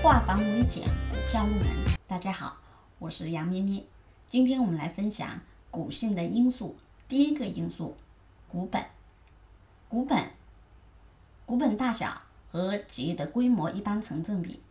[0.00, 1.66] 化繁为简，股票入门。
[2.06, 2.56] 大家好，
[3.00, 3.84] 我是杨咩咩。
[4.28, 5.40] 今天我们来分享
[5.72, 6.76] 股性的因素。
[7.08, 7.96] 第一个因素，
[8.46, 8.80] 股本。
[9.88, 10.30] 股本，
[11.44, 14.62] 股本大小和企业的规模一般成正比。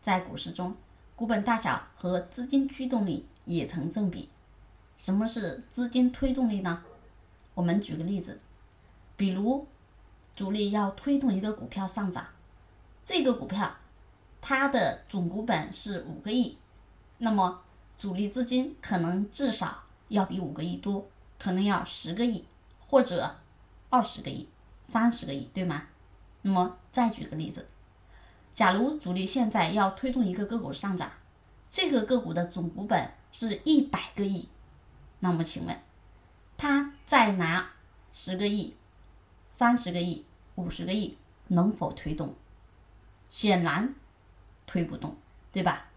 [0.00, 0.74] 在股市中，
[1.14, 4.30] 股本大小和资金驱动力也成正比。
[4.96, 6.82] 什么是资金推动力呢？
[7.54, 8.40] 我们举个例子，
[9.16, 9.68] 比如
[10.34, 12.26] 主力要推动一个股票上涨，
[13.04, 13.76] 这个股票。
[14.44, 16.58] 它的总股本是五个亿，
[17.18, 17.62] 那么
[17.96, 22.44] 主力资金可能至少要比五个亿多，可能要十个亿
[22.84, 23.36] 或者
[23.88, 24.48] 二十个亿、
[24.82, 25.84] 三十个亿，对吗？
[26.42, 27.68] 那么再举个例子，
[28.52, 31.12] 假如主力现在要推动一个个股上涨，
[31.70, 34.48] 这个个股的总股本是一百个亿，
[35.20, 35.80] 那么请问，
[36.56, 37.70] 他再拿
[38.12, 38.74] 十个亿、
[39.48, 42.34] 三十个亿、五十个亿，能否推动？
[43.30, 43.94] 显然。
[44.66, 45.16] 推不动，
[45.50, 45.88] 对吧？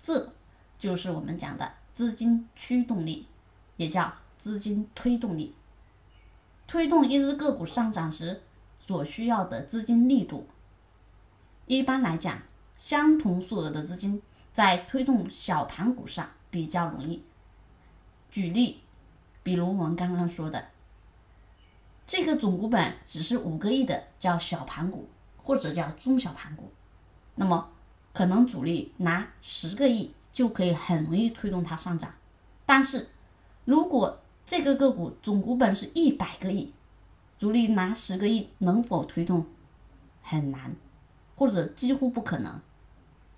[0.00, 0.32] 这
[0.78, 3.28] 就是我们讲的资金驱动力，
[3.76, 5.54] 也叫资金推动力。
[6.66, 8.42] 推动一只个股上涨时
[8.80, 10.48] 所需要的资金力度，
[11.66, 12.42] 一般来讲，
[12.76, 14.20] 相同数额的资金
[14.52, 17.22] 在推动小盘股上比较容易。
[18.30, 18.82] 举例，
[19.44, 20.70] 比如我们刚刚说的，
[22.08, 26.72] 这个总股本只是五个亿的叫小盘股，或者叫中小盘股，
[27.36, 27.70] 那么。
[28.12, 32.12] 可能主力拿十个亿就可以很容易推动它上涨，
[32.66, 33.08] 但是
[33.64, 36.72] 如果这个个股总股本是一百个亿，
[37.38, 39.46] 主力拿十个亿能否推动？
[40.20, 40.74] 很难，
[41.36, 42.60] 或者几乎不可能。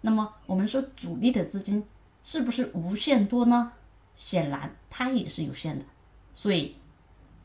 [0.00, 1.84] 那么我们说主力的资金
[2.22, 3.72] 是不是无限多呢？
[4.16, 5.84] 显然它也是有限的，
[6.34, 6.76] 所以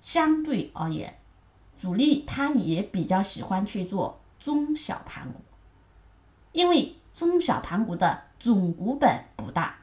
[0.02, 1.20] 相对而言，
[1.78, 5.40] 主力他也比较喜欢去做中小盘股，
[6.52, 6.96] 因为。
[7.14, 9.76] 中小盘股的总股本不大，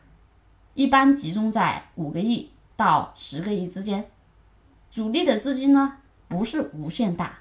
[0.74, 4.10] 一般集中在五个亿到十个亿之间。
[4.90, 7.40] 主力的资金呢不是无限大，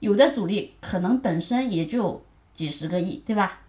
[0.00, 2.22] 有的主力可能本身也就
[2.54, 3.60] 几十个亿，对吧？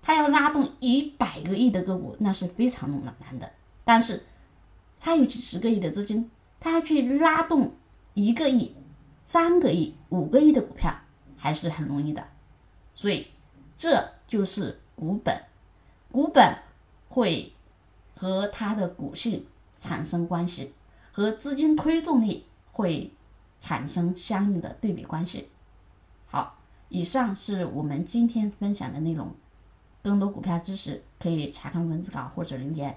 [0.00, 3.50] 他要拉动一百个亿的个股，那是非常难的。
[3.84, 4.24] 但是，
[4.98, 7.74] 他有几十个亿的资金，他要去拉动
[8.14, 8.74] 一个亿、
[9.24, 10.94] 三个亿、五个亿的股票，
[11.36, 12.26] 还是很容易的。
[12.94, 13.26] 所以，
[13.76, 14.78] 这就是。
[15.02, 15.36] 股本，
[16.12, 16.56] 股本
[17.08, 17.52] 会
[18.14, 19.44] 和它的股性
[19.80, 20.72] 产生关系，
[21.10, 23.12] 和资金推动力会
[23.60, 25.48] 产生相应的对比关系。
[26.26, 26.56] 好，
[26.88, 29.34] 以上是我们今天分享的内容。
[30.04, 32.96] 更多股票知识可以查看文字稿或者留言。